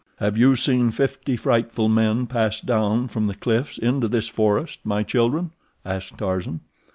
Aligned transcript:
"Have 0.17 0.35
you 0.35 0.55
seen 0.55 0.89
fifty 0.89 1.35
frightful 1.37 1.87
men 1.87 2.25
pass 2.25 2.59
down 2.59 3.07
from 3.07 3.27
the 3.27 3.35
cliffs 3.35 3.77
into 3.77 4.07
this 4.07 4.27
forest, 4.27 4.79
my 4.83 5.03
children?" 5.03 5.51
asked 5.85 6.17
Tarzan. 6.17 6.61